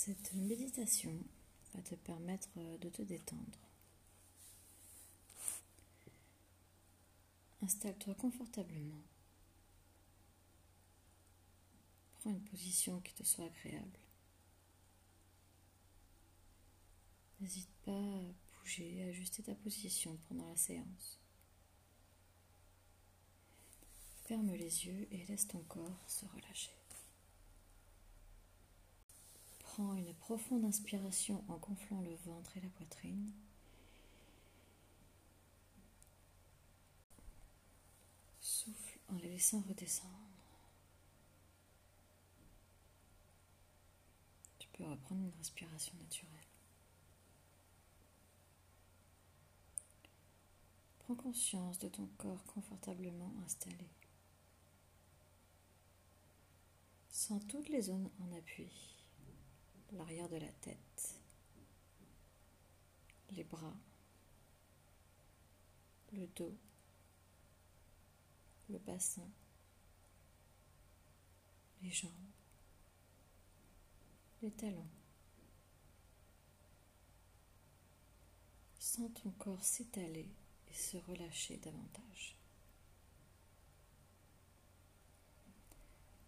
Cette 0.00 0.32
méditation 0.34 1.12
va 1.74 1.82
te 1.82 1.96
permettre 1.96 2.48
de 2.78 2.88
te 2.88 3.02
détendre. 3.02 3.58
Installe-toi 7.62 8.14
confortablement. 8.14 9.02
Prends 12.20 12.30
une 12.30 12.44
position 12.44 13.00
qui 13.00 13.12
te 13.12 13.24
soit 13.24 13.46
agréable. 13.46 13.98
N'hésite 17.40 17.74
pas 17.84 17.90
à 17.90 18.22
bouger, 18.60 19.02
à 19.02 19.08
ajuster 19.08 19.42
ta 19.42 19.56
position 19.56 20.16
pendant 20.28 20.48
la 20.48 20.56
séance. 20.56 21.18
Ferme 24.26 24.52
les 24.52 24.86
yeux 24.86 25.08
et 25.10 25.26
laisse 25.26 25.48
ton 25.48 25.64
corps 25.64 26.04
se 26.06 26.24
relâcher. 26.24 26.70
Prends 29.78 29.94
une 29.94 30.12
profonde 30.12 30.64
inspiration 30.64 31.44
en 31.46 31.56
gonflant 31.56 32.00
le 32.00 32.12
ventre 32.26 32.56
et 32.56 32.60
la 32.60 32.68
poitrine. 32.68 33.30
Souffle 38.40 38.98
en 39.06 39.14
les 39.18 39.28
laissant 39.28 39.60
redescendre. 39.68 40.12
Tu 44.58 44.66
peux 44.70 44.82
reprendre 44.82 45.22
une 45.22 45.38
respiration 45.38 45.94
naturelle. 46.02 46.28
Prends 50.98 51.14
conscience 51.14 51.78
de 51.78 51.86
ton 51.86 52.08
corps 52.18 52.42
confortablement 52.52 53.32
installé. 53.44 53.88
Sens 57.10 57.46
toutes 57.46 57.68
les 57.68 57.82
zones 57.82 58.10
en 58.20 58.36
appui 58.36 58.97
l'arrière 59.92 60.28
de 60.28 60.36
la 60.36 60.52
tête, 60.60 61.14
les 63.30 63.44
bras, 63.44 63.76
le 66.12 66.26
dos, 66.28 66.56
le 68.68 68.78
bassin, 68.78 69.28
les 71.82 71.90
jambes, 71.90 72.10
les 74.42 74.50
talons. 74.50 74.88
Sens 78.78 79.10
ton 79.22 79.30
corps 79.32 79.62
s'étaler 79.62 80.28
et 80.68 80.74
se 80.74 80.96
relâcher 80.96 81.56
davantage. 81.58 82.36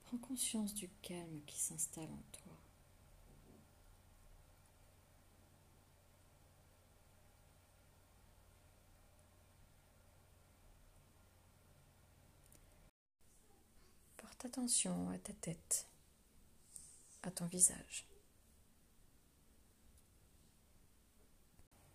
Prends 0.05 0.19
conscience 0.19 0.75
du 0.75 0.89
calme 1.03 1.41
qui 1.47 1.59
s'installe 1.59 2.11
en 2.11 2.23
toi. 2.33 2.50
Attention 14.45 15.11
à 15.11 15.19
ta 15.19 15.33
tête, 15.35 15.87
à 17.23 17.31
ton 17.31 17.47
visage. 17.47 18.07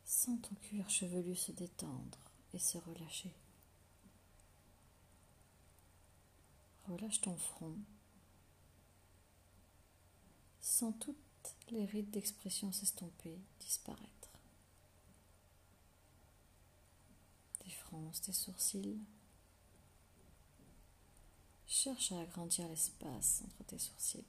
Sens 0.03 0.41
ton 0.41 0.55
cuir 0.55 0.89
chevelu 0.89 1.35
se 1.35 1.51
détendre 1.51 2.17
et 2.53 2.59
se 2.59 2.77
relâcher. 2.77 3.33
Relâche 6.87 7.21
ton 7.21 7.35
front. 7.35 7.77
Sens 10.61 10.93
toutes 10.99 11.17
les 11.69 11.85
rides 11.85 12.11
d'expression 12.11 12.71
s'estomper, 12.71 13.39
disparaître. 13.59 14.29
Des 17.63 17.71
fronces, 17.71 18.21
des 18.21 18.33
sourcils, 18.33 18.99
Cherche 21.85 22.13
à 22.13 22.21
agrandir 22.21 22.67
l'espace 22.67 23.43
entre 23.45 23.63
tes 23.65 23.77
sourcils. 23.77 24.25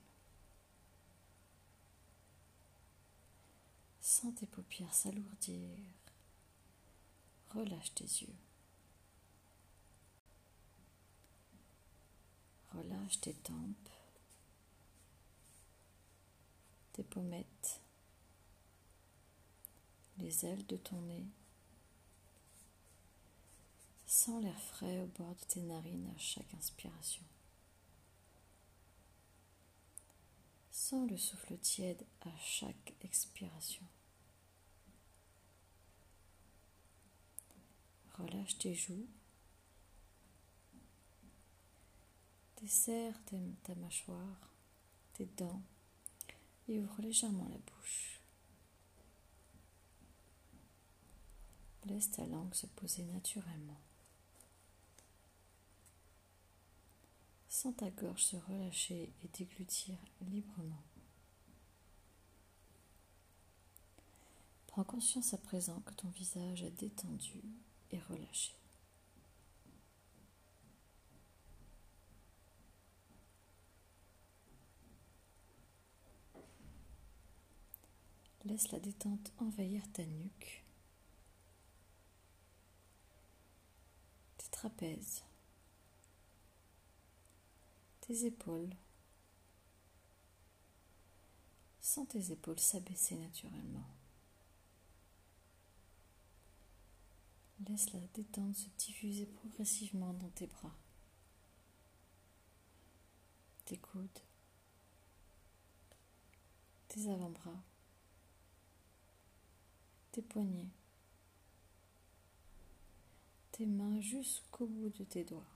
Sens 3.99 4.34
tes 4.34 4.44
paupières 4.44 4.93
s'alourdir. 4.93 5.78
Relâche 7.55 7.94
tes 7.94 8.05
yeux. 8.05 8.37
Relâche 12.75 13.21
tes 13.22 13.33
tempes, 13.33 13.88
tes 16.93 17.05
pommettes, 17.05 17.81
les 20.19 20.44
ailes 20.44 20.67
de 20.67 20.77
ton 20.77 21.00
nez. 21.00 21.25
Sens 24.06 24.43
l'air 24.43 24.61
frais 24.61 25.00
au 25.00 25.06
bord 25.06 25.34
de 25.37 25.44
tes 25.49 25.62
narines 25.62 26.12
à 26.15 26.19
chaque 26.19 26.53
inspiration. 26.53 27.25
Sens 30.88 31.10
le 31.10 31.16
souffle 31.16 31.58
tiède 31.58 32.06
à 32.20 32.30
chaque 32.38 32.94
expiration. 33.00 33.84
Relâche 38.16 38.56
tes 38.58 38.72
joues. 38.72 39.08
Desserre 42.62 43.20
ta 43.64 43.75
mâchoire, 43.75 44.54
tes 45.14 45.26
dents 45.26 45.60
et 46.69 46.78
ouvre 46.78 47.02
légèrement 47.02 47.48
la 47.48 47.58
bouche. 47.58 48.20
Laisse 51.86 52.12
ta 52.12 52.25
langue 52.26 52.54
se 52.54 52.66
poser 52.66 53.02
naturellement. 53.06 53.85
Sens 57.56 57.75
ta 57.75 57.89
gorge 57.89 58.22
se 58.22 58.37
relâcher 58.37 59.11
et 59.25 59.28
déglutir 59.28 59.97
librement. 60.21 60.83
Prends 64.67 64.84
conscience 64.84 65.33
à 65.33 65.39
présent 65.39 65.81
que 65.81 65.94
ton 65.94 66.09
visage 66.09 66.62
est 66.65 66.78
détendu 66.78 67.43
et 67.93 67.99
relâché. 68.11 68.53
Laisse 78.44 78.71
la 78.71 78.81
détente 78.81 79.33
envahir 79.38 79.83
ta 79.94 80.05
nuque, 80.05 80.62
tes 84.37 84.50
trapèzes, 84.50 85.23
tes 88.06 88.27
épaules. 88.27 88.75
Sens 91.81 92.09
tes 92.09 92.33
épaules 92.33 92.59
s'abaisser 92.59 93.17
naturellement. 93.17 93.87
Laisse 97.67 97.93
la 97.93 98.00
détente 98.15 98.55
se 98.55 98.69
diffuser 98.78 99.27
progressivement 99.27 100.12
dans 100.12 100.28
tes 100.28 100.47
bras, 100.47 100.77
tes 103.65 103.78
coudes, 103.78 104.21
tes 106.88 107.09
avant-bras, 107.11 107.62
tes 110.12 110.23
poignets, 110.23 110.71
tes 113.53 113.67
mains 113.67 114.00
jusqu'au 114.00 114.67
bout 114.67 114.91
de 114.91 115.05
tes 115.05 115.25
doigts. 115.25 115.56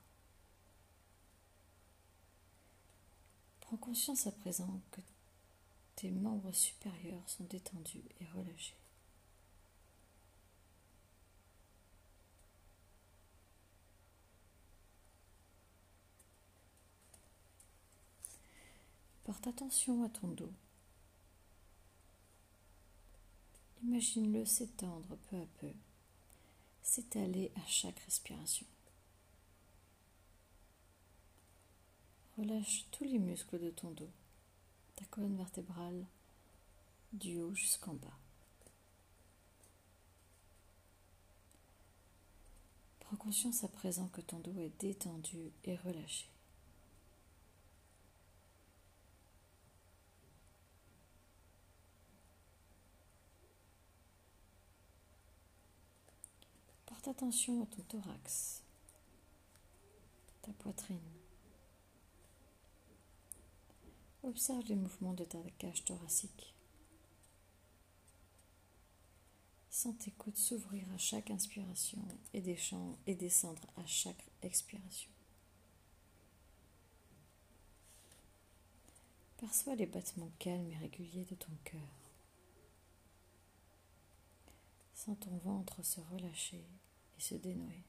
Prends 3.71 3.77
conscience 3.77 4.27
à 4.27 4.33
présent 4.33 4.81
que 4.91 4.99
tes 5.95 6.11
membres 6.11 6.51
supérieurs 6.51 7.23
sont 7.29 7.45
détendus 7.45 8.03
et 8.19 8.25
relâchés. 8.35 8.75
Porte 19.23 19.47
attention 19.47 20.03
à 20.03 20.09
ton 20.09 20.27
dos. 20.27 20.51
Imagine-le 23.83 24.45
s'étendre 24.45 25.15
peu 25.29 25.37
à 25.37 25.45
peu, 25.61 25.71
s'étaler 26.81 27.53
à 27.55 27.65
chaque 27.67 27.99
respiration. 27.99 28.65
Relâche 32.41 32.87
tous 32.89 33.03
les 33.03 33.19
muscles 33.19 33.59
de 33.59 33.69
ton 33.69 33.91
dos, 33.91 34.09
ta 34.95 35.05
colonne 35.05 35.37
vertébrale 35.37 36.07
du 37.13 37.39
haut 37.39 37.53
jusqu'en 37.53 37.93
bas. 37.93 38.17
Prends 43.01 43.17
conscience 43.17 43.63
à 43.63 43.67
présent 43.67 44.07
que 44.07 44.21
ton 44.21 44.39
dos 44.39 44.57
est 44.57 44.71
détendu 44.79 45.51
et 45.65 45.75
relâché. 45.75 46.25
Porte 56.87 57.07
attention 57.07 57.61
à 57.61 57.67
ton 57.67 57.83
thorax, 57.83 58.63
ta 60.41 60.51
poitrine. 60.53 61.20
Observe 64.23 64.63
les 64.67 64.75
mouvements 64.75 65.13
de 65.13 65.23
ta 65.23 65.39
cage 65.57 65.83
thoracique. 65.83 66.53
Sens 69.71 69.97
tes 69.97 70.11
côtes 70.11 70.37
s'ouvrir 70.37 70.85
à 70.93 70.97
chaque 70.97 71.31
inspiration 71.31 72.05
et 72.33 72.41
descendre 73.15 73.65
à 73.77 73.85
chaque 73.87 74.23
expiration. 74.43 75.09
Perçois 79.37 79.75
les 79.75 79.87
battements 79.87 80.31
calmes 80.37 80.69
et 80.69 80.77
réguliers 80.77 81.25
de 81.25 81.35
ton 81.35 81.51
cœur. 81.63 81.81
Sens 84.93 85.17
ton 85.19 85.35
ventre 85.37 85.83
se 85.83 85.99
relâcher 85.99 86.63
et 87.17 87.21
se 87.21 87.33
dénouer. 87.33 87.83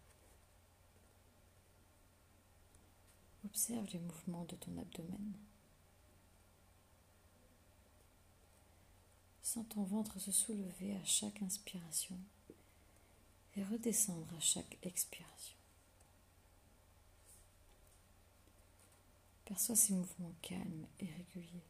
Observe 3.44 3.86
les 3.92 3.98
mouvements 3.98 4.46
de 4.46 4.56
ton 4.56 4.78
abdomen. 4.78 5.34
Sens 9.52 9.68
ton 9.68 9.82
ventre 9.82 10.18
se 10.18 10.32
soulever 10.32 10.96
à 10.96 11.04
chaque 11.04 11.42
inspiration 11.42 12.16
et 13.54 13.62
redescendre 13.62 14.34
à 14.34 14.40
chaque 14.40 14.78
expiration. 14.82 15.58
Perçois 19.44 19.76
ces 19.76 19.92
mouvements 19.92 20.32
calmes 20.40 20.86
et 21.00 21.04
réguliers. 21.04 21.66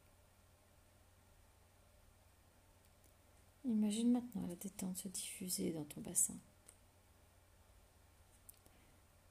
Imagine 3.65 4.13
maintenant 4.13 4.47
la 4.47 4.55
détente 4.55 4.99
se 4.99 5.09
diffuser 5.09 5.73
dans 5.73 5.83
ton 5.83 6.03
bassin. 6.03 6.39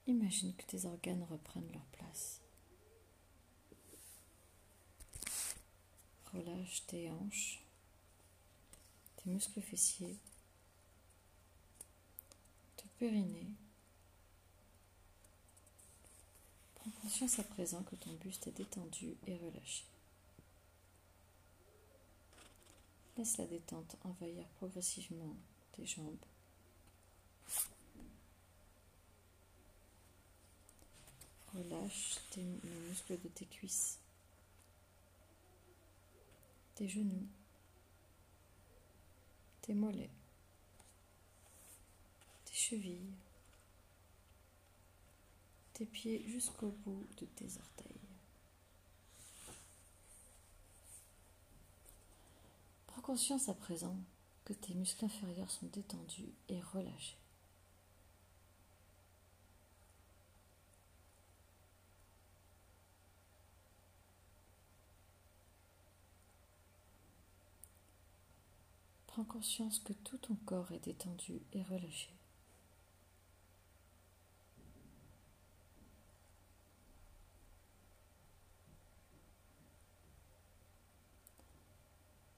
Imagine 0.07 0.53
que 0.55 0.65
tes 0.65 0.85
organes 0.85 1.23
reprennent 1.23 1.71
leur 1.71 1.85
place. 1.85 2.41
Relâche 6.33 6.85
tes 6.87 7.09
hanches, 7.09 7.63
tes 9.23 9.29
muscles 9.29 9.61
fessiers, 9.61 10.17
ton 12.77 12.87
périnée. 12.99 13.53
Prends 16.75 16.91
conscience 17.01 17.39
à 17.39 17.43
présent 17.43 17.83
que 17.83 17.95
ton 17.95 18.11
buste 18.13 18.47
est 18.47 18.57
détendu 18.57 19.15
et 19.27 19.37
relâché. 19.37 19.83
Laisse 23.17 23.37
la 23.37 23.45
détente 23.45 23.97
envahir 24.03 24.47
progressivement 24.57 25.35
tes 25.73 25.85
jambes. 25.85 26.17
Relâche 31.53 32.15
les 32.37 32.43
muscles 32.43 33.19
de 33.21 33.27
tes 33.27 33.45
cuisses, 33.45 33.99
tes 36.75 36.87
genoux, 36.87 37.27
tes 39.61 39.73
mollets, 39.73 40.09
tes 42.45 42.53
chevilles, 42.53 43.13
tes 45.73 45.85
pieds 45.85 46.23
jusqu'au 46.27 46.69
bout 46.85 47.05
de 47.17 47.25
tes 47.25 47.57
orteils. 47.57 48.01
Prends 52.87 53.01
conscience 53.01 53.49
à 53.49 53.53
présent 53.53 53.95
que 54.45 54.53
tes 54.53 54.73
muscles 54.73 55.05
inférieurs 55.05 55.51
sont 55.51 55.67
détendus 55.67 56.33
et 56.49 56.59
relâchés. 56.59 57.20
Prends 69.21 69.33
conscience 69.33 69.77
que 69.77 69.93
tout 69.93 70.17
ton 70.17 70.33
corps 70.47 70.71
est 70.71 70.83
détendu 70.83 71.43
et 71.53 71.61
relâché. 71.61 72.09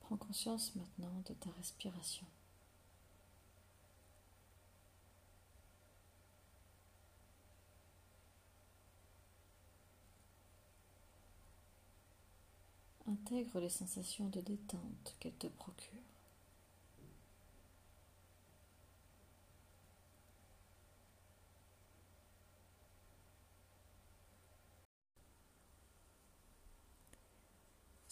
Prends 0.01 0.17
conscience 0.17 0.75
maintenant 0.75 1.23
de 1.25 1.33
ta 1.35 1.51
respiration. 1.51 2.27
Intègre 13.07 13.61
les 13.61 13.69
sensations 13.69 14.27
de 14.27 14.41
détente 14.41 15.15
qu'elle 15.21 15.31
te 15.35 15.47
procure. 15.47 15.92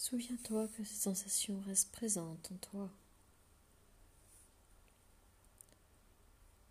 Souviens-toi 0.01 0.67
que 0.69 0.83
ces 0.83 0.95
sensations 0.95 1.59
restent 1.59 1.91
présentes 1.91 2.51
en 2.51 2.55
toi. 2.55 2.89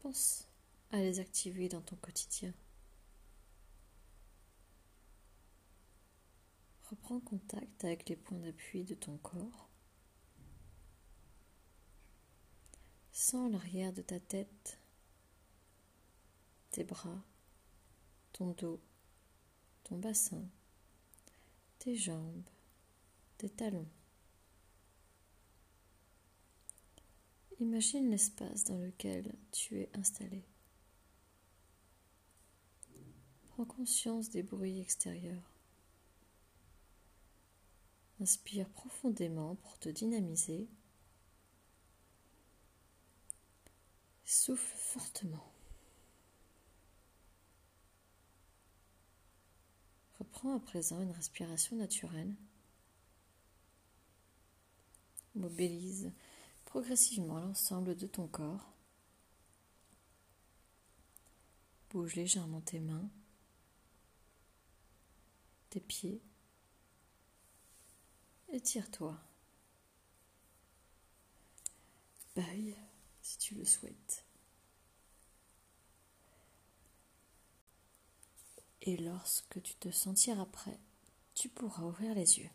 Pense 0.00 0.48
à 0.90 0.96
les 0.96 1.20
activer 1.20 1.68
dans 1.68 1.80
ton 1.80 1.94
quotidien. 1.94 2.52
Reprends 6.90 7.20
contact 7.20 7.84
avec 7.84 8.08
les 8.08 8.16
points 8.16 8.40
d'appui 8.40 8.82
de 8.82 8.96
ton 8.96 9.16
corps. 9.18 9.68
Sens 13.12 13.52
l'arrière 13.52 13.92
de 13.92 14.02
ta 14.02 14.18
tête, 14.18 14.80
tes 16.72 16.82
bras, 16.82 17.22
ton 18.32 18.50
dos, 18.54 18.80
ton 19.84 19.98
bassin, 19.98 20.42
tes 21.78 21.94
jambes, 21.94 22.42
tes 23.40 23.48
talons. 23.48 23.88
Imagine 27.58 28.10
l'espace 28.10 28.64
dans 28.64 28.76
lequel 28.76 29.34
tu 29.50 29.78
es 29.78 29.88
installé. 29.94 30.44
Prends 33.48 33.64
conscience 33.64 34.28
des 34.28 34.42
bruits 34.42 34.80
extérieurs. 34.80 35.50
Inspire 38.20 38.68
profondément 38.68 39.54
pour 39.54 39.78
te 39.78 39.88
dynamiser. 39.88 40.68
Souffle 44.26 44.76
fortement. 44.76 45.50
Reprends 50.18 50.54
à 50.54 50.60
présent 50.60 51.00
une 51.00 51.12
respiration 51.12 51.76
naturelle. 51.76 52.34
Mobilise 55.34 56.12
progressivement 56.64 57.38
l'ensemble 57.38 57.96
de 57.96 58.06
ton 58.06 58.26
corps. 58.26 58.72
Bouge 61.90 62.14
légèrement 62.14 62.60
tes 62.60 62.80
mains, 62.80 63.08
tes 65.70 65.80
pieds. 65.80 66.20
Étire-toi. 68.52 69.16
Baille 72.36 72.76
si 73.22 73.38
tu 73.38 73.54
le 73.54 73.64
souhaites. 73.64 74.24
Et 78.82 78.96
lorsque 78.96 79.60
tu 79.62 79.74
te 79.74 79.90
sentiras 79.90 80.46
prêt, 80.46 80.78
tu 81.34 81.48
pourras 81.48 81.82
ouvrir 81.82 82.14
les 82.14 82.38
yeux. 82.38 82.50